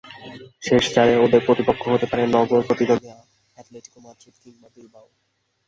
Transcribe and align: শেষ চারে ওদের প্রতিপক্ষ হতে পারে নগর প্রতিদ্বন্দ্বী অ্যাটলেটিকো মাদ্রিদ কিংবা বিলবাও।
শেষ 0.63 0.83
চারে 0.93 1.13
ওদের 1.17 1.41
প্রতিপক্ষ 1.45 1.83
হতে 1.87 2.05
পারে 2.05 2.23
নগর 2.27 2.61
প্রতিদ্বন্দ্বী 2.67 3.09
অ্যাটলেটিকো 3.55 3.97
মাদ্রিদ 3.99 4.35
কিংবা 4.43 4.67
বিলবাও। 4.75 5.07